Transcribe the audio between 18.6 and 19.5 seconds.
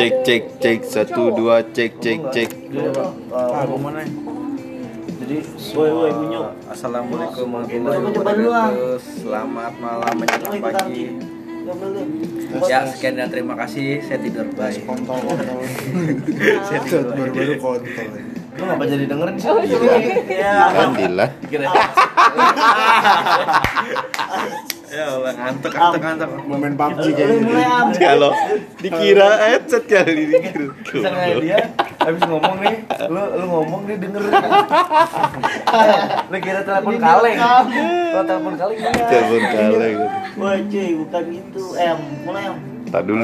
ngapa jadi dengerin